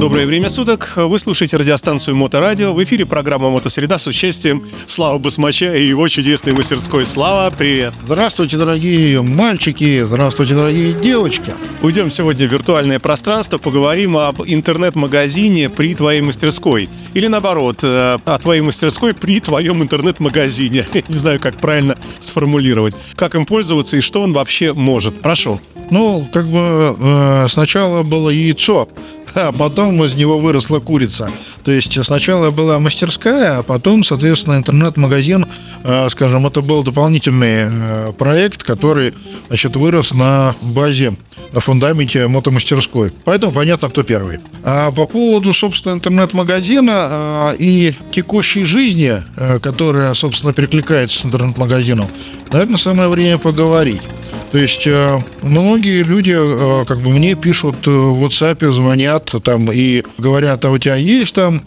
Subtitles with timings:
[0.00, 0.92] Доброе время суток.
[0.94, 2.72] Вы слушаете радиостанцию Моторадио.
[2.72, 7.04] В эфире программа Мотосреда с участием Слава Басмача и его чудесной мастерской.
[7.04, 7.92] Слава, привет.
[8.04, 11.52] Здравствуйте, дорогие мальчики, здравствуйте, дорогие девочки.
[11.82, 16.88] Уйдем сегодня в виртуальное пространство, поговорим об интернет-магазине при твоей мастерской.
[17.14, 20.86] Или наоборот, э, о твоей мастерской при твоем интернет-магазине.
[21.08, 22.94] Не знаю, как правильно сформулировать.
[23.16, 25.20] Как им пользоваться и что он вообще может.
[25.20, 25.60] Прошу.
[25.90, 28.88] Ну, как бы э, сначала было яйцо,
[29.34, 31.30] а потом из него выросла курица.
[31.64, 35.46] То есть сначала была мастерская, а потом, соответственно, интернет-магазин,
[35.84, 39.14] э, скажем, это был дополнительный э, проект, который,
[39.48, 41.14] значит, вырос на базе,
[41.52, 43.12] на фундаменте мотомастерской.
[43.24, 44.40] Поэтому понятно, кто первый.
[44.64, 52.08] А по поводу, собственно, интернет-магазина э, и текущей жизни, э, которая, собственно, перекликается с интернет-магазином,
[52.50, 54.02] наверное, самое время поговорить.
[54.50, 59.70] То есть э, многие люди э, как бы мне пишут э, в WhatsApp, звонят там
[59.70, 61.62] и говорят, а у тебя есть там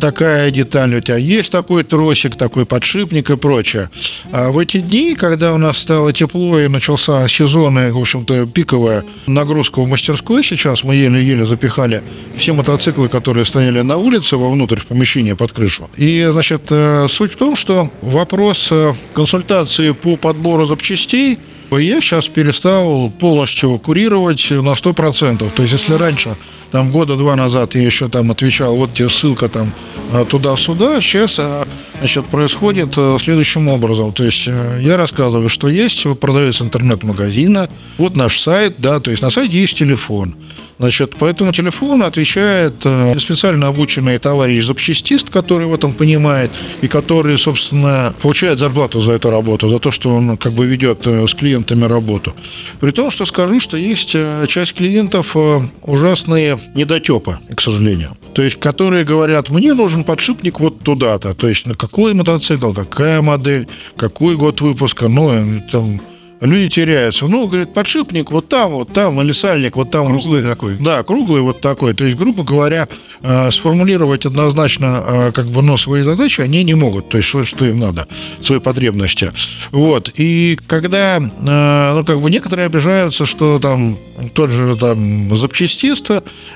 [0.00, 3.88] такая деталь, у тебя есть такой тросик, такой подшипник и прочее.
[4.32, 8.46] А в эти дни, когда у нас стало тепло и начался сезон, и, в общем-то,
[8.46, 12.02] пиковая нагрузка в мастерской сейчас, мы еле-еле запихали
[12.34, 15.88] все мотоциклы, которые стояли на улице, вовнутрь в помещение под крышу.
[15.96, 16.72] И, значит,
[17.08, 18.72] суть в том, что вопрос
[19.12, 21.38] консультации по подбору запчастей–
[21.78, 25.50] я сейчас перестал полностью курировать на 100%.
[25.50, 26.36] То есть, если раньше,
[26.70, 29.72] там года два назад я еще там отвечал, вот тебе ссылка там
[30.12, 31.66] а, туда-сюда, сейчас а,
[31.98, 34.12] значит, происходит э, следующим образом.
[34.12, 39.22] То есть, э, я рассказываю, что есть, продавец интернет-магазина, вот наш сайт, да, то есть
[39.22, 40.34] на сайте есть телефон.
[40.78, 46.50] Значит, по этому телефону отвечает э, специально обученный товарищ запчастист, который в этом понимает
[46.82, 51.06] и который, собственно, получает зарплату за эту работу, за то, что он как бы ведет
[51.06, 52.34] э, с клиентами работу.
[52.80, 55.36] При том, что скажу, что есть э, часть клиентов
[55.82, 58.16] ужасные недотепы, к сожалению.
[58.34, 61.34] То есть, которые говорят, мне нужен подшипник вот туда-то.
[61.34, 66.00] То есть, на какой мотоцикл, какая модель, какой год выпуска, ну, там,
[66.40, 67.26] люди теряются.
[67.26, 70.06] Ну, говорит, подшипник вот там, вот там, или сальник вот там.
[70.06, 70.76] Круглый такой.
[70.76, 71.94] Да, круглый вот такой.
[71.94, 72.88] То есть, грубо говоря,
[73.22, 77.08] э, сформулировать однозначно э, как бы, ну, свои задачи они не могут.
[77.08, 78.06] То есть, что, что им надо,
[78.40, 79.32] свои потребности.
[79.70, 80.10] Вот.
[80.16, 83.96] И когда, э, ну, как бы некоторые обижаются, что там
[84.32, 86.10] тот же там запчастист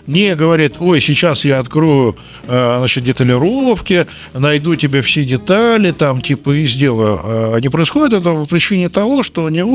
[0.07, 2.17] не говорит, ой, сейчас я открою,
[2.47, 7.61] значит, деталировки, найду тебе все детали, там, типа, и сделаю.
[7.61, 9.68] Не происходит это по причине того, что у него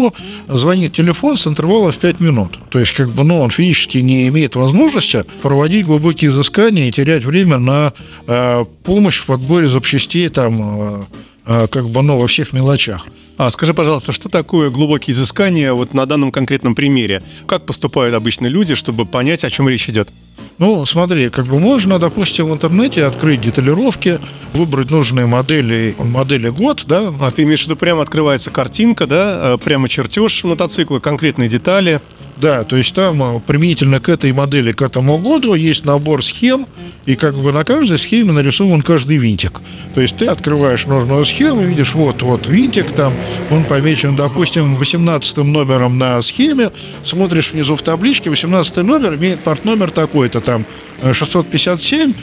[0.48, 2.60] звонит телефон с интервала в 5 минут.
[2.70, 7.26] То есть, как бы, ну, он физически не имеет возможности проводить глубокие изыскания и терять
[7.26, 7.94] время на
[8.28, 11.04] э, помощь в подборе запчастей там, э,
[11.46, 13.08] э, как бы, ну, во всех мелочах.
[13.38, 17.24] А скажи, пожалуйста, что такое глубокие изыскания вот на данном конкретном примере?
[17.48, 20.10] Как поступают обычные люди, чтобы понять, о чем речь идет?
[20.58, 24.20] Ну, смотри, как бы можно, допустим, в интернете открыть деталировки,
[24.54, 27.14] выбрать нужные модели, модели год, да.
[27.20, 32.02] А ты имеешь в виду, прямо открывается картинка, да, э, прямо чертеж мотоцикла, конкретные детали.
[32.38, 36.68] Да, то есть там э, применительно к этой модели, к этому году есть набор схем,
[37.06, 39.62] и как бы на каждой схеме нарисован каждый винтик.
[39.94, 43.14] То есть ты открываешь нужную схему, видишь, вот, вот винтик там,
[43.52, 46.72] он помечен, допустим, 18 номером на схеме,
[47.04, 49.92] смотришь внизу в табличке, 18 номер имеет партномер
[50.34, 50.66] такой-то, там
[51.12, 52.14] 657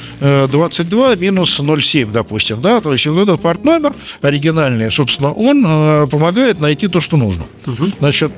[0.49, 3.93] 22 э, минус 07, допустим, да, то есть вот этот партномер
[4.23, 7.45] оригинальный, собственно, он э, помогает найти то, что нужно.
[7.67, 7.85] Угу.
[7.99, 8.33] Значит,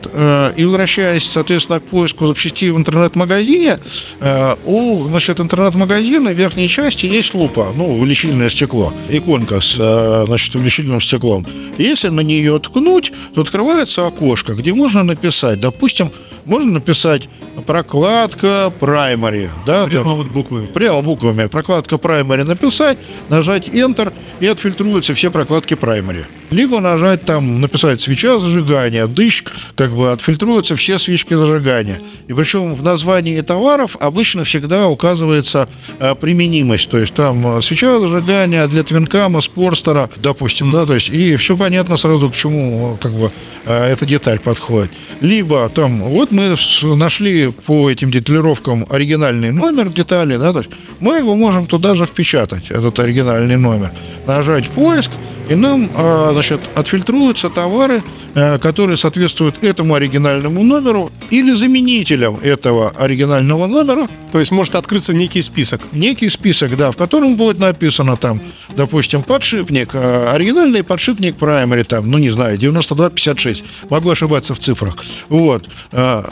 [0.57, 3.79] и возвращаясь, соответственно, к поиску запчастей в интернет-магазине,
[4.21, 10.25] э, у значит, интернет-магазина в верхней части есть лупа, ну, увеличительное стекло, иконка с э,
[10.27, 11.47] значит, увеличительным стеклом.
[11.79, 16.11] Если на нее ткнуть, то открывается окошко, где можно написать, допустим,
[16.45, 17.29] можно написать
[17.67, 20.67] прокладка праймари, да, прямо вот буквами.
[20.67, 21.46] Прямо буквами.
[21.46, 22.99] Прокладка праймари написать,
[23.29, 26.26] нажать Enter и отфильтруются все прокладки праймари.
[26.52, 29.43] Либо нажать там, написать свеча зажигания, дыщ,
[29.75, 31.99] как бы отфильтруются все свечки зажигания.
[32.28, 35.66] И причем в названии товаров обычно всегда указывается
[35.99, 36.90] э, применимость.
[36.90, 41.56] То есть там э, свеча зажигания для твинкама, спорстера, допустим, да, то есть и все
[41.56, 43.31] понятно сразу, к чему как бы
[43.64, 44.90] э, эта деталь подходит.
[45.22, 50.70] Либо там, вот мы нашли по этим деталировкам оригинальный номер детали, да, то есть
[51.00, 53.90] мы его можем туда же впечатать, этот оригинальный номер,
[54.26, 55.12] нажать поиск,
[55.52, 58.02] и нам, э, значит, отфильтруются товары,
[58.34, 64.08] э, которые соответствуют этому оригинальному номеру или заменителям этого оригинального номера.
[64.32, 65.81] То есть может открыться некий список.
[65.93, 68.40] Некий список, да, в котором будет написано там,
[68.76, 74.96] допустим, подшипник, э, оригинальный подшипник Primary, там, ну не знаю, 9256, могу ошибаться в цифрах.
[75.28, 75.69] Вот.
[75.93, 76.22] Э,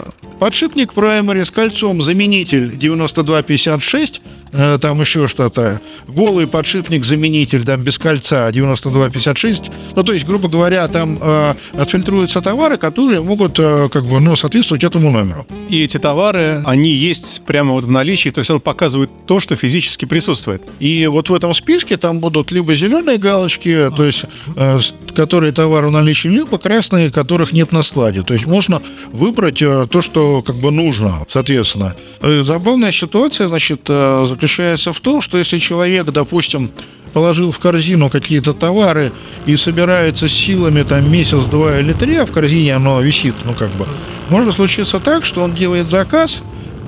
[0.41, 4.23] Подшипник Primary с кольцом заменитель 9256,
[4.53, 5.81] э, там еще что-то.
[6.07, 9.71] Голый подшипник заменитель там без кольца 9256.
[9.97, 14.37] Ну, то есть, грубо говоря, там э, отфильтруются товары, которые могут э, как бы, ну,
[14.37, 15.47] соответствовать этому номеру.
[15.69, 19.57] И эти товары, они есть прямо вот в наличии, то есть он показывает то, что
[19.57, 20.63] физически присутствует.
[20.81, 24.25] И вот в этом списке там будут либо зеленые галочки, то есть
[24.57, 24.79] э,
[25.15, 28.23] которые товары в наличии, либо красные, которых нет на складе.
[28.23, 28.81] То есть можно
[29.13, 31.95] выбрать э, то, что как бы нужно, соответственно.
[32.21, 36.71] Э, Забавная ситуация, значит, э, заключается в том, что если человек, допустим,
[37.13, 39.13] положил в корзину какие-то товары
[39.45, 43.69] и собирается силами там месяц, два или три, а в корзине оно висит, ну как
[43.73, 43.87] бы,
[44.31, 46.43] может случиться так, что он делает заказ,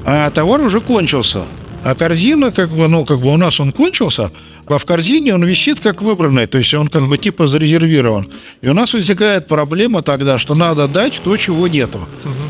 [0.07, 1.43] а товар уже кончился.
[1.85, 4.31] А корзина, как бы, ну, как бы у нас он кончился,
[4.67, 8.29] а в корзине он висит как выбранный, то есть он как бы типа зарезервирован.
[8.61, 11.99] И у нас возникает проблема тогда, что надо дать то, чего нету.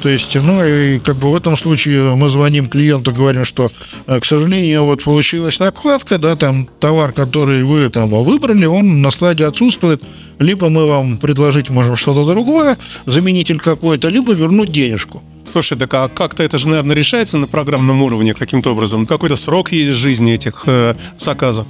[0.03, 3.71] То есть, ну, и как бы в этом случае мы звоним клиенту, говорим, что,
[4.07, 9.11] э, к сожалению, вот получилась накладка, да, там товар, который вы там выбрали, он на
[9.11, 10.03] складе отсутствует,
[10.39, 12.77] либо мы вам предложить можем что-то другое,
[13.07, 15.23] заменитель какой-то, либо вернуть денежку.
[15.51, 19.07] Слушай, так а как-то это же, наверное, решается на программном уровне каким-то образом?
[19.07, 21.67] Какой-то срок есть жизни этих э, заказов?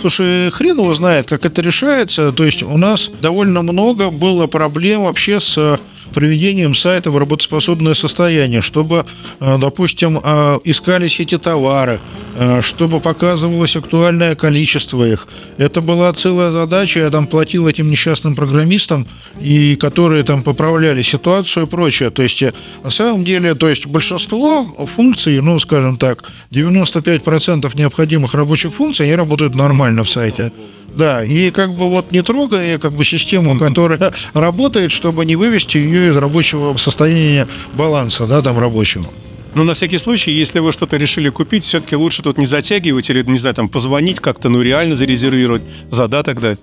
[0.00, 2.32] Слушай, хрен его знает, как это решается.
[2.32, 5.78] То есть у нас довольно много было проблем вообще с
[6.14, 9.04] приведением сайта в работоспособное состояние, чтобы,
[9.40, 12.00] э, допустим, э, искались эти товары,
[12.36, 15.28] э, чтобы показывалось актуальное количество их.
[15.58, 19.06] Это была целая задача, я там платил этим несчастным программистам,
[19.40, 22.10] и которые там поправляли ситуацию и прочее.
[22.10, 22.44] То есть,
[22.84, 24.64] на самом деле, то есть большинство
[24.96, 30.52] функций, ну, скажем так, 95% необходимых рабочих функций, они работают нормально в сайте.
[30.96, 35.78] Да, и как бы вот не трогая как бы систему, которая работает, чтобы не вывести
[35.78, 39.06] ее из рабочего состояния баланса, да, там рабочего.
[39.54, 43.22] Ну, на всякий случай, если вы что-то решили купить, все-таки лучше тут не затягивать или,
[43.22, 46.58] не знаю, там, позвонить как-то, ну, реально зарезервировать, задаток дать.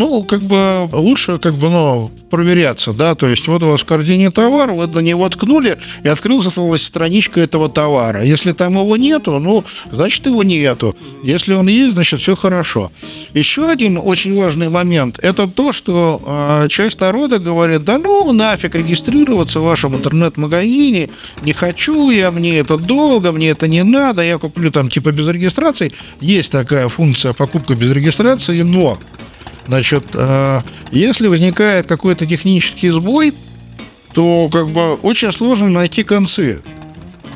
[0.00, 3.84] Ну, как бы лучше, как бы, ну, проверяться, да, то есть вот у вас в
[3.84, 8.24] корзине товар, вы на него ткнули, и открылась страничка этого товара.
[8.24, 10.96] Если там его нету, ну, значит, его нету.
[11.22, 12.90] Если он есть, значит, все хорошо.
[13.34, 18.74] Еще один очень важный момент, это то, что э, часть народа говорит, да ну, нафиг
[18.74, 21.10] регистрироваться в вашем интернет-магазине,
[21.42, 25.28] не хочу я, мне это долго, мне это не надо, я куплю там типа без
[25.28, 25.92] регистрации.
[26.22, 28.98] Есть такая функция покупка без регистрации, но
[29.70, 33.32] Значит, э, если возникает какой-то технический сбой,
[34.12, 36.60] то как бы очень сложно найти концы.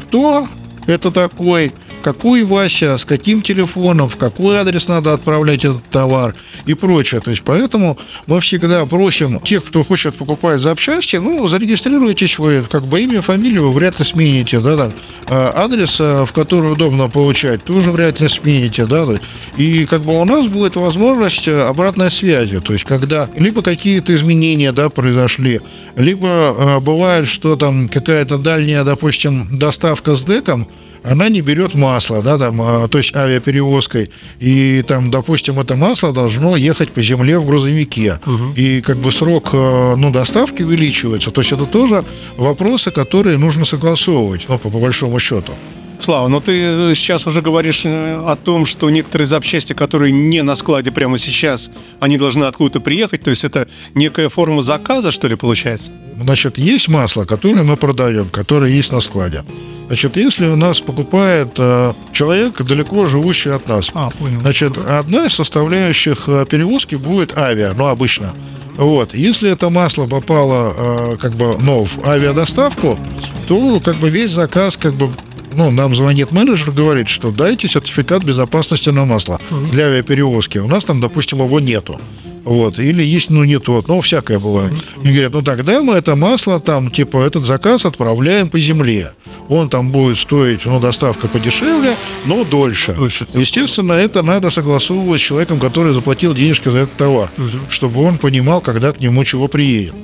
[0.00, 0.48] Кто
[0.88, 1.72] это такой?
[2.04, 6.34] Какой Вася, с каким телефоном, в какой адрес надо отправлять этот товар
[6.66, 7.22] и прочее.
[7.22, 7.96] То есть поэтому
[8.26, 13.68] мы всегда просим тех, кто хочет покупать запчасти, ну, зарегистрируйтесь вы, как бы имя, фамилию
[13.68, 14.92] вы вряд ли смените, да, там,
[15.28, 19.18] А адрес, э, в который удобно получать, тоже вряд ли смените, да, то-
[19.56, 24.14] и как бы у нас будет возможность э, обратной связи, то есть когда либо какие-то
[24.14, 25.62] изменения, да, произошли,
[25.96, 30.68] либо э, бывает, что там какая-то дальняя, допустим, доставка с деком,
[31.04, 36.12] она не берет масло, да, там, а, то есть авиаперевозкой, и там, допустим, это масло
[36.12, 38.18] должно ехать по земле в грузовике,
[38.56, 42.04] и как бы срок, э, ну, доставки увеличивается, то есть это тоже
[42.36, 45.52] вопросы, которые нужно согласовывать, ну, по, по большому счету.
[46.00, 50.42] Слава, но ты э, сейчас уже говоришь э, о том, что некоторые запчасти, которые не
[50.42, 51.70] на складе прямо сейчас,
[52.00, 55.92] они должны откуда-то приехать, то есть это некая форма заказа, что ли, получается?
[56.20, 59.44] Значит, есть масло, которое мы продаем, которое есть на складе.
[59.86, 64.40] Значит, если у нас покупает э, человек, далеко живущий от нас, А, понял.
[64.40, 68.32] значит, одна из составляющих э, перевозки будет авиа, ну, обычно.
[68.76, 72.98] Вот, если это масло попало, э, как бы, ну, в авиадоставку,
[73.46, 75.10] то, как бы, весь заказ, как бы,
[75.56, 80.58] ну, нам звонит менеджер, говорит, что дайте сертификат безопасности на масло для авиаперевозки.
[80.58, 82.00] У нас там, допустим, его нету.
[82.44, 84.72] Вот, или есть, ну, не тот, ну, всякое бывает.
[85.02, 89.12] И говорят, ну, тогда мы это масло, там, типа, этот заказ отправляем по земле.
[89.48, 91.96] Он там будет стоить, ну, доставка подешевле,
[92.26, 92.92] но дольше.
[92.92, 93.26] Дольше.
[93.32, 97.30] Естественно, это надо согласовывать с человеком, который заплатил денежки за этот товар,
[97.70, 99.94] чтобы он понимал, когда к нему чего приедет.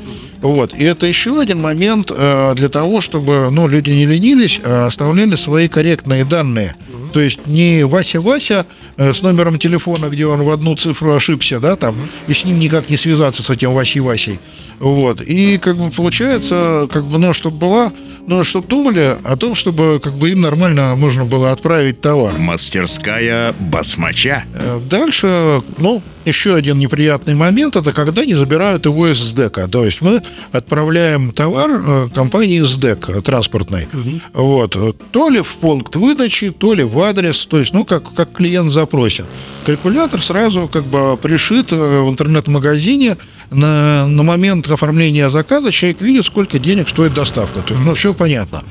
[0.41, 0.75] Вот.
[0.75, 5.37] И это еще один момент э, для того, чтобы ну, люди не ленились, а оставляли
[5.37, 6.77] свои корректные данные
[7.13, 11.77] То есть не Вася-Вася э, с номером телефона, где он в одну цифру ошибся, да,
[11.77, 11.97] там,
[12.29, 14.39] и с ним никак не связаться с этим Васей-Васей.
[14.79, 15.21] Вот.
[15.21, 17.93] И как бы получается, как бы, ну, чтобы была,
[18.27, 22.39] ну, чтобы думали о том, чтобы как бы им нормально можно было отправить товар.
[22.39, 24.45] Мастерская басмача.
[24.55, 29.69] Э, Дальше, ну, еще один неприятный момент это когда не забирают его из СДЭКа.
[29.69, 33.89] То есть мы отправляем товар э, компании СДЭК э, транспортной.
[34.33, 34.77] Вот.
[35.11, 37.47] То ли в пункт выдачи, то ли в адрес.
[37.47, 39.27] То есть, ну, как, как клиент запросит.
[39.65, 43.17] Калькулятор сразу как бы пришит э, в интернет-магазине
[43.51, 47.61] на, на момент оформления заказа человек видит, сколько денег стоит доставка.
[47.61, 48.63] То есть, ну, все понятно.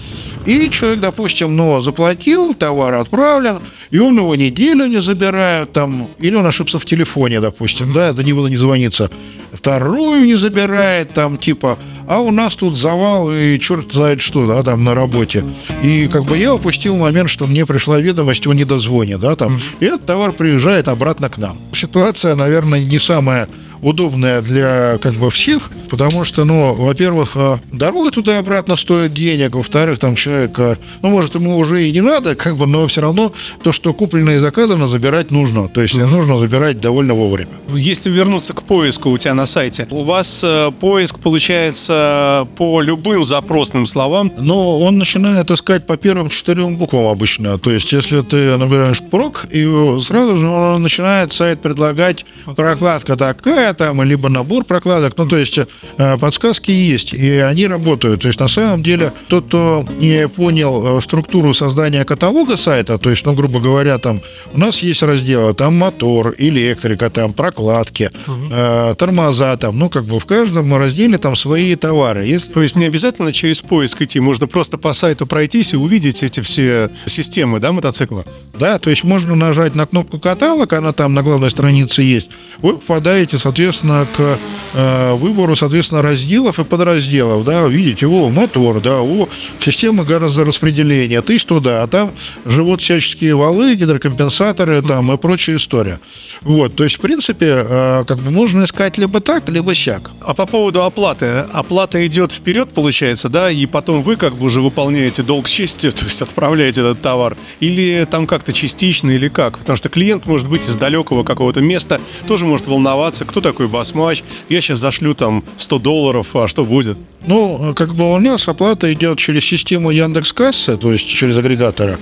[0.46, 3.60] И человек, допустим, ну, заплатил, товар отправлен,
[3.92, 8.24] и он его неделю не забирают, там, или он ошибся в телефоне, допустим, да, до
[8.24, 9.10] него не звонится.
[9.52, 11.78] Вторую не забирает, там, типа,
[12.08, 15.44] а у нас тут завал и черт знает что, да, там, на работе.
[15.84, 19.86] И как бы я упустил момент, что мне пришла ведомость о недозвоне, да, там, и
[19.86, 21.58] этот товар приезжает обратно к нам.
[21.74, 23.48] Ситуация, наверное, не самая
[23.82, 30.00] удобная для как бы всех, потому что, ну, во-первых, а, дорога туда-обратно стоит денег, во-вторых,
[30.00, 33.32] там человек, а, ну, может, ему уже и не надо, как бы, но все равно
[33.64, 35.68] то, что куплено и заказано, забирать нужно.
[35.68, 37.52] То есть нужно забирать довольно вовремя.
[37.74, 43.24] Если вернуться к поиску у тебя на сайте, у вас э, поиск получается по любым
[43.24, 44.32] запросным словам.
[44.38, 47.58] Но он начинает искать по первым четырем буквам обычно.
[47.58, 49.66] То есть, если ты набираешь прок, и
[50.02, 55.14] сразу же он начинает сайт предлагать прокладка такая там, либо набор прокладок.
[55.18, 58.22] Ну, то есть, э, подсказки есть, и они работают.
[58.22, 63.10] То есть, на самом деле, тот, кто не понял э, структуру создания каталога сайта, то
[63.10, 64.22] есть, ну, грубо говоря, там
[64.54, 68.12] у нас есть разделы, там мотор, электрика, там прокладки,
[68.52, 72.26] э, тормоза, там, ну, как бы в каждом разделе там свои товары.
[72.26, 76.24] Если То есть не обязательно через поиск идти, можно просто по сайту пройтись и увидеть
[76.24, 78.26] эти все системы, да, мотоцикла?
[78.58, 82.30] Да, то есть можно нажать на кнопку каталог, она там на главной странице есть.
[82.62, 84.40] Вы попадаете, соответственно, к
[84.74, 89.28] э, выбору, соответственно, разделов и подразделов, да, видите, о, мотор, да, о,
[89.60, 92.14] система газораспределения, тысяч туда, а там
[92.46, 96.00] живут всяческие валы, гидрокомпенсаторы, там и прочая история.
[96.42, 100.12] Вот, то есть, в принципе, э, как бы можно искать либо так, либо сяк.
[100.22, 101.46] А по поводу оплаты.
[101.52, 106.06] Оплата идет вперед, получается, да, и потом вы как бы уже выполняете долг чести, то
[106.06, 107.36] есть отправляете этот товар.
[107.60, 109.58] Или там как-то частично, или как?
[109.60, 114.24] Потому что клиент может быть из далекого какого-то места, тоже может волноваться, кто такой басмач,
[114.50, 116.98] я сейчас зашлю там 100 долларов, а что будет?
[117.28, 121.98] Ну, как бы у нас оплата идет через систему Яндекс Кассы, то есть через агрегатора.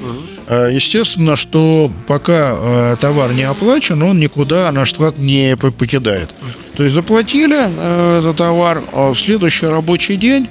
[0.48, 6.30] Э, Естественно, что пока э, товар не оплачен, он никуда наш склад не по- покидает.
[6.76, 10.48] То есть заплатили э, за товар, а в следующий рабочий день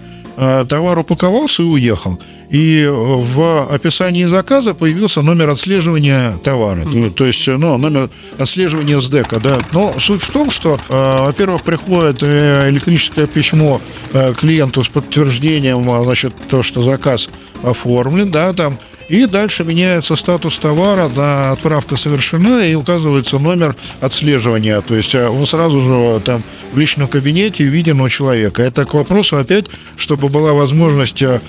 [0.69, 2.19] товар упаковался и уехал.
[2.51, 6.83] И э, в описании заказа появился номер отслеживания товара.
[6.85, 9.59] То, то есть, э, ну, номер отслеживания СДЭКа, да.
[9.73, 13.81] Но суть в том, что, э, во-первых, приходит э, электрическое письмо
[14.13, 17.29] э, клиенту с подтверждением, э, значит, то, что заказ
[17.63, 24.81] оформлен, да, там, и дальше меняется статус товара, да, отправка совершена, и указывается номер отслеживания.
[24.81, 28.63] То есть он сразу же там в личном кабинете виден у человека.
[28.63, 31.41] Это к вопросу опять, чтобы была возможность, э,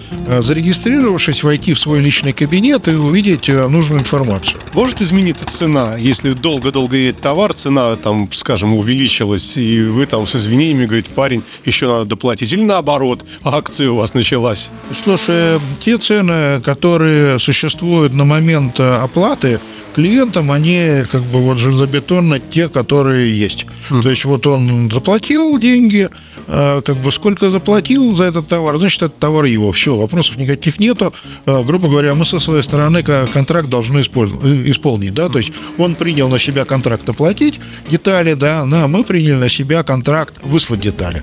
[0.87, 4.59] зарегистрировавшись, войти в свой личный кабинет и увидеть э, нужную информацию.
[4.73, 10.35] Может измениться цена, если долго-долго едет товар, цена там, скажем, увеличилась, и вы там с
[10.35, 12.51] извинениями говорите, парень, еще надо доплатить.
[12.53, 14.71] Или наоборот, акция у вас началась.
[15.03, 19.59] Слушай, те цены, которые существуют на момент э, оплаты
[19.95, 23.65] клиентам, они как бы вот железобетонно те, которые есть.
[23.89, 26.09] То есть вот он заплатил деньги,
[26.47, 29.71] как бы сколько заплатил за этот товар, значит, этот товар его.
[29.71, 31.13] Все, вопросов никаких нету.
[31.45, 35.95] Э, Грубо говоря, мы со своей стороны контракт должны э, исполнить, да, то есть он
[35.95, 41.21] принял на себя контракт оплатить детали, да, на мы приняли на себя контракт выслать детали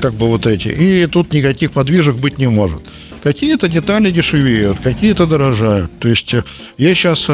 [0.00, 0.68] как бы вот эти.
[0.68, 2.80] И тут никаких подвижек быть не может.
[3.26, 5.90] Какие-то детали дешевеют, какие-то дорожают.
[5.98, 6.44] То есть э,
[6.78, 7.28] я сейчас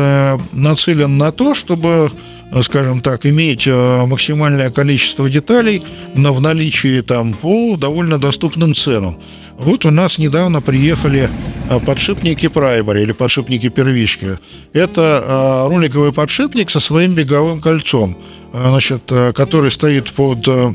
[0.52, 2.10] нацелен на то, чтобы,
[2.50, 5.82] э, скажем так, иметь э, максимальное количество деталей
[6.14, 9.18] на, в наличии там по довольно доступным ценам.
[9.58, 11.28] Вот у нас недавно приехали
[11.68, 14.38] э, подшипники Primary или подшипники первички.
[14.72, 18.16] Это э, роликовый подшипник со своим беговым кольцом,
[18.54, 20.70] э, значит, э, который стоит под э,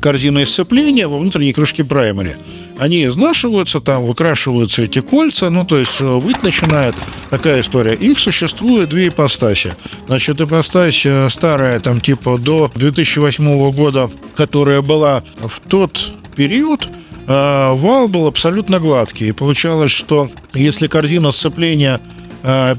[0.00, 2.36] корзиной сцепления во внутренней крышке праймари.
[2.78, 6.94] Они изнашиваются, там выкрашиваются эти кольца, ну, то есть э, выть начинает,
[7.30, 7.94] такая история.
[7.94, 9.74] Их существует две ипостаси.
[10.06, 16.86] Значит, ипостась э, старая, там, типа, до 2008 года, которая была в тот период,
[17.26, 19.28] э, вал был абсолютно гладкий.
[19.28, 22.00] И получалось, что если корзина сцепления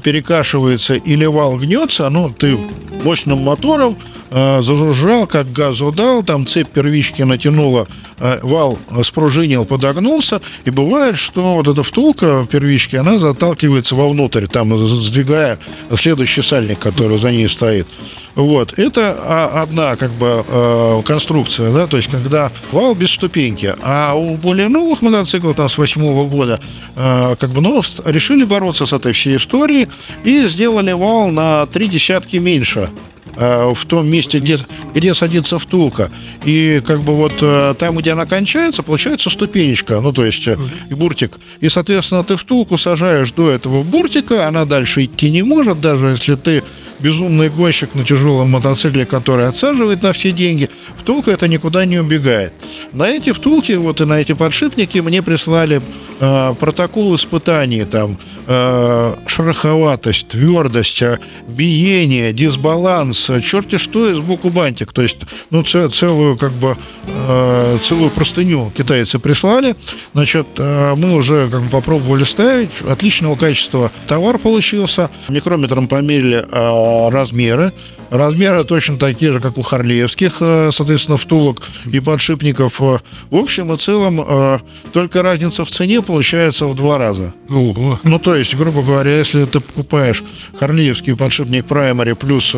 [0.02, 2.56] перекашивается или вал гнется, ну, ты
[3.04, 3.98] мощным мотором
[4.30, 7.86] э, зажужжал, как газу дал, там цепь первички натянула,
[8.18, 14.76] э, вал спружинил, подогнулся, и бывает, что вот эта втулка первички, она заталкивается вовнутрь, там
[14.76, 15.58] сдвигая
[15.96, 17.86] следующий сальник, который за ней стоит.
[18.34, 23.74] Вот, это а, одна как бы э, конструкция, да, то есть когда вал без ступеньки,
[23.82, 26.60] а у более новых мотоциклов там с восьмого года
[26.94, 29.88] как бы ну, решили бороться с этой всей историей
[30.24, 32.90] и сделали вал на три десятки меньше
[33.38, 34.58] э, в том месте, где,
[34.94, 36.10] где садится втулка.
[36.44, 40.56] И как бы вот э, там, где она кончается, получается ступенечка, ну то есть э,
[40.90, 41.38] буртик.
[41.60, 46.34] И, соответственно, ты втулку сажаешь до этого буртика, она дальше идти не может, даже если
[46.34, 46.62] ты
[47.00, 52.52] безумный гонщик на тяжелом мотоцикле, который отсаживает на все деньги, втулка это никуда не убегает.
[52.92, 55.80] На эти втулки, вот и на эти подшипники мне прислали
[56.20, 61.02] э, протокол испытаний, там, э, шероховатость, твердость,
[61.46, 65.18] биение, дисбаланс, черти что, и сбоку бантик, то есть,
[65.50, 69.76] ну, целую, как бы, э, целую простыню китайцы прислали,
[70.14, 77.10] значит, э, мы уже, как бы, попробовали ставить, отличного качества товар получился, микрометром померили э,
[77.10, 77.72] размеры.
[78.10, 82.80] Размеры точно такие же, как у харлеевских, э, соответственно, втулок и подшипников.
[82.80, 82.98] Э,
[83.30, 84.58] в общем и целом, э,
[84.92, 87.34] только разница в цене получается в два раза.
[87.50, 88.00] Ого.
[88.02, 90.24] Ну, то есть, грубо говоря, если ты покупаешь
[90.58, 92.54] харлеевский подшипник Primary плюс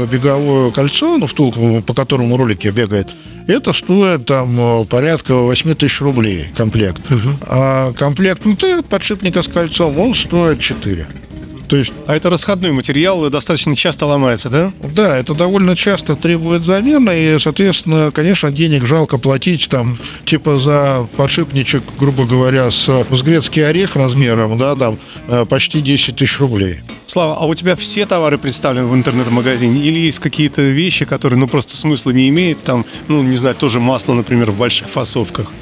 [0.60, 3.08] беговое кольцо, ну, втулку, по которому ролики бегает,
[3.46, 7.00] это стоит там порядка 8 тысяч рублей комплект.
[7.10, 7.28] Угу.
[7.46, 11.06] А комплект ну, подшипника с кольцом, он стоит 4.
[11.70, 11.92] То есть...
[12.08, 14.72] А это расходной материал и достаточно часто ломается, да?
[14.92, 21.06] Да, это довольно часто требует замены, и, соответственно, конечно, денег жалко платить там, типа за
[21.16, 24.98] подшипничек, грубо говоря, с, с грецкий орех размером, да, там,
[25.28, 26.80] э, почти 10 тысяч рублей.
[27.06, 29.80] Слава, а у тебя все товары представлены в интернет-магазине?
[29.80, 32.64] Или есть какие-то вещи, которые, ну, просто смысла не имеют?
[32.64, 35.52] Там, ну, не знаю, тоже масло, например, в больших фасовках.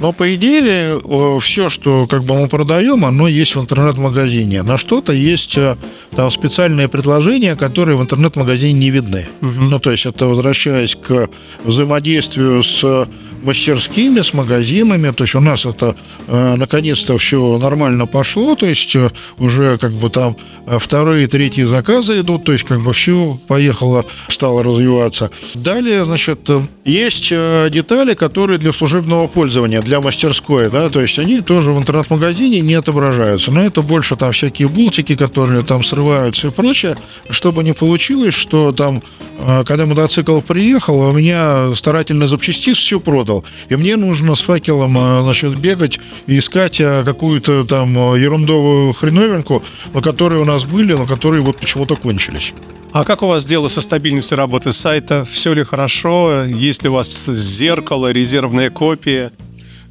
[0.00, 1.00] Но по идее
[1.40, 4.62] все, что как бы мы продаем, оно есть в интернет-магазине.
[4.62, 5.76] На что-то есть э,
[6.16, 9.26] там специальные предложения, которые в интернет-магазине не видны.
[9.42, 9.50] Угу.
[9.60, 11.28] Ну то есть это возвращаясь к
[11.64, 13.06] взаимодействию с
[13.42, 15.12] мастерскими, с магазинами.
[15.12, 15.94] То есть у нас это
[16.26, 18.56] э, наконец-то все нормально пошло.
[18.56, 20.36] То есть э, уже как бы там
[20.66, 22.44] э, вторые, третьи заказы идут.
[22.44, 25.30] То есть как бы все поехало, стало развиваться.
[25.54, 31.18] Далее, значит, э, есть э, детали, которые для служебного пользования, для мастерской, да, то есть
[31.18, 33.50] они тоже в интернет-магазине не отображаются.
[33.50, 36.96] Но это больше там всякие бултики, которые там срываются и прочее,
[37.28, 39.02] чтобы не получилось, что там,
[39.38, 44.96] э, когда мотоцикл приехал, у меня старательно запчастист все продал, и мне нужно с факелом,
[44.96, 45.98] э, значит, бегать
[46.28, 49.60] и искать э, какую-то там ерундовую хреновинку,
[49.92, 52.54] на которые у нас были, но которые вот почему-то кончились.
[52.92, 55.24] А как у вас дело со стабильностью работы сайта?
[55.24, 56.44] Все ли хорошо?
[56.44, 59.32] Есть ли у вас зеркало, резервная копия?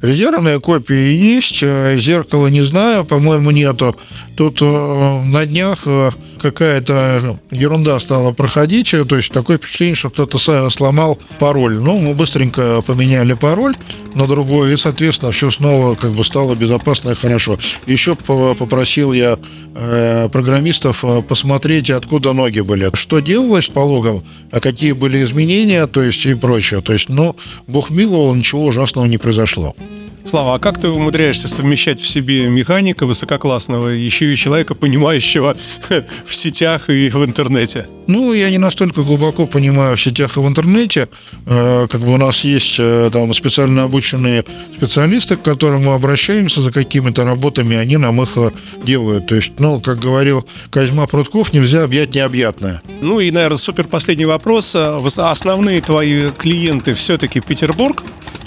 [0.02, 3.94] Резервная копия есть, а зеркала не знаю, по-моему, нету.
[4.34, 6.10] Тут э, на днях э,
[6.40, 11.78] какая-то ерунда стала проходить, то есть такое впечатление, что кто-то сломал пароль.
[11.78, 13.76] Ну, мы быстренько поменяли пароль
[14.14, 17.58] на другой, и, соответственно, все снова как бы стало безопасно и хорошо.
[17.84, 19.38] Еще попросил я
[19.74, 26.02] э, программистов посмотреть, откуда ноги были, что делалось по логам, а какие были изменения, то
[26.02, 26.80] есть и прочее.
[26.80, 27.36] То есть, ну,
[27.66, 29.76] Бог миловал, ничего ужасного не произошло.
[29.90, 30.19] Mm-hmm.
[30.24, 35.56] Слава, а как ты умудряешься совмещать в себе механика высококлассного, еще и человека, понимающего
[36.24, 37.86] в сетях и в интернете?
[38.06, 41.08] Ну, я не настолько глубоко понимаю в сетях и в интернете.
[41.46, 46.60] Э, как бы у нас есть э, там специально обученные специалисты, к которым мы обращаемся
[46.60, 48.50] за какими-то работами, они нам их э,
[48.82, 49.28] делают.
[49.28, 52.82] То есть, ну, как говорил Козьма Прутков, нельзя объять необъятное.
[53.00, 54.74] Ну и, наверное, супер последний вопрос.
[54.74, 58.02] Основные твои клиенты все-таки Петербург?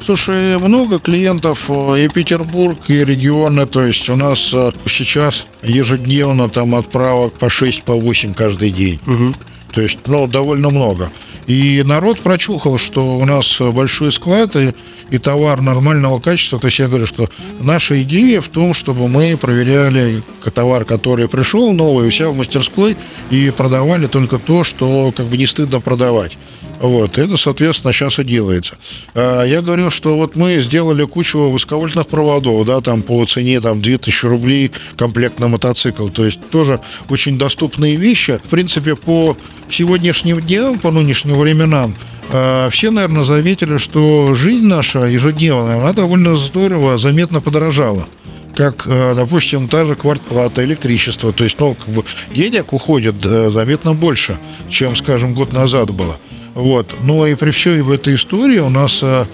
[0.05, 3.65] Слушай, много клиентов и Петербург, и регионы.
[3.65, 4.39] То есть у нас
[4.86, 8.99] сейчас ежедневно там отправок по 6, по 8 каждый день.
[9.08, 9.34] Угу.
[9.73, 11.12] То есть, ну, довольно много.
[11.47, 14.73] И народ прочухал, что у нас большой склад и,
[15.10, 16.60] и товар нормального качества.
[16.60, 17.28] То есть я говорю, что
[17.60, 20.21] наша идея в том, чтобы мы проверяли
[20.54, 22.95] товар, который пришел новый, у себя в мастерской,
[23.32, 26.38] и продавали только то, что как бы не стыдно продавать.
[26.79, 28.75] Вот, это, соответственно, сейчас и делается.
[29.13, 33.81] А, я говорю, что вот мы сделали кучу высоковольтных проводов, да, там по цене там
[33.81, 36.09] 2000 рублей комплект на мотоцикл.
[36.09, 38.39] То есть тоже очень доступные вещи.
[38.43, 39.38] В принципе, по
[39.69, 41.95] сегодняшним дням, по нынешним временам,
[42.29, 48.07] а, все, наверное, заметили, что жизнь наша ежедневная, она довольно здорово, заметно подорожала.
[48.55, 51.33] как, э, допустим, та же квартплата, электричество.
[51.33, 52.03] То есть, ну, как бы
[52.36, 54.38] денег уходит э, заметно больше,
[54.69, 56.17] чем, скажем, год назад было.
[56.53, 56.95] Вот.
[57.03, 59.25] Но и при всей в этой истории у нас э,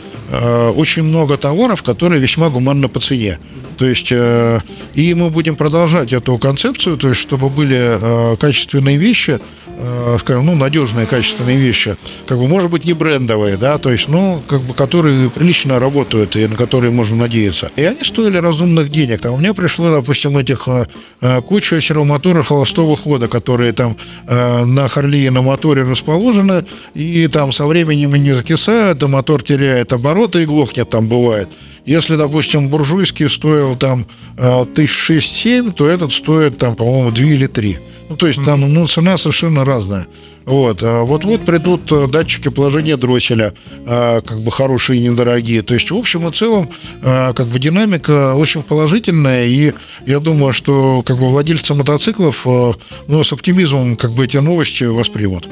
[0.76, 3.39] очень много товаров, которые весьма гуманны по цене.
[3.80, 4.60] То есть, э,
[4.94, 10.46] и мы будем продолжать эту концепцию, то есть, чтобы были э, качественные вещи, э, скажем,
[10.48, 11.96] ну, надежные качественные вещи,
[12.28, 16.36] как бы, может быть, не брендовые, да, то есть, ну, как бы, которые прилично работают
[16.36, 17.72] и на которые можно надеяться.
[17.78, 19.22] И они стоили разумных денег.
[19.22, 20.86] Там у меня пришло, допустим, этих э,
[21.22, 23.96] э куча сервомотора холостого хода, которые там
[24.28, 26.65] э, на Харли и на моторе расположены,
[26.96, 31.49] и там со временем не закисают, а мотор теряет обороты и глохнет там бывает.
[31.86, 34.05] Если, допустим, буржуйский стоил там
[34.38, 37.77] э, тысяч шесть-семь, то этот стоит там, по-моему, две или три.
[38.10, 40.08] Ну, то есть там ну, цена совершенно разная.
[40.45, 40.82] Вот.
[40.84, 43.53] А вот-вот придут э, датчики положения дросселя,
[43.86, 45.62] э, как бы хорошие и недорогие.
[45.62, 46.69] То есть, в общем и целом,
[47.01, 49.73] как бы динамика очень положительная, и
[50.05, 55.47] я думаю, что как бы владельцы мотоциклов ну, с оптимизмом как бы эти новости воспримут.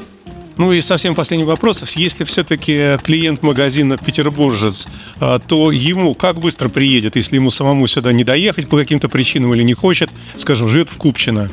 [0.57, 1.83] Ну и совсем последний вопрос.
[1.95, 4.87] Если все-таки клиент магазина петербуржец,
[5.19, 9.53] а, то ему как быстро приедет, если ему самому сюда не доехать по каким-то причинам
[9.53, 11.49] или не хочет, скажем, живет в Купчино?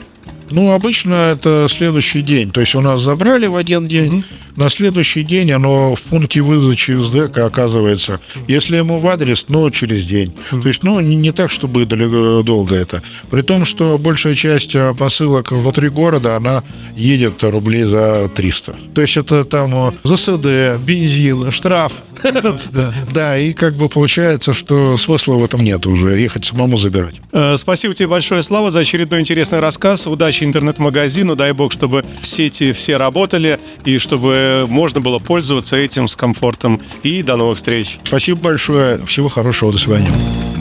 [0.51, 2.51] Ну, обычно это следующий день.
[2.51, 4.25] То есть у нас забрали в один день, mm-hmm.
[4.57, 8.21] на следующий день оно в пункте выдачи из ДЭКа оказывается.
[8.47, 10.35] Если ему в адрес, ну, через день.
[10.35, 10.63] Mm-hmm.
[10.63, 13.03] То есть, ну, не, не так, чтобы долго это.
[13.31, 16.63] При том, что большая часть э, посылок внутри города, она
[16.97, 18.77] едет рублей за 300.
[18.95, 21.93] То есть это там э, ЗСД, бензин, штраф.
[23.13, 27.15] Да, и как бы получается, что смысла в этом нет уже, ехать самому забирать.
[27.33, 30.07] Э, спасибо тебе большое, Слава, за очередной интересный рассказ.
[30.07, 31.37] Удачи интернет-магазину.
[31.37, 36.81] Дай бог, чтобы сети все работали и чтобы можно было пользоваться этим с комфортом.
[37.03, 37.99] И до новых встреч.
[38.05, 39.05] Спасибо большое.
[39.07, 39.73] Всего хорошего.
[39.73, 40.13] До свидания.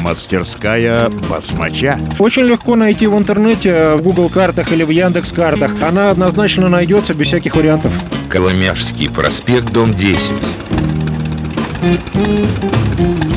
[0.01, 1.99] Мастерская басмача.
[2.19, 5.71] Очень легко найти в интернете, в Google картах или в Яндекс картах.
[5.81, 7.93] Она однозначно найдется без всяких вариантов.
[8.29, 10.31] Коломяжский проспект, дом 10.
[11.83, 13.32] Música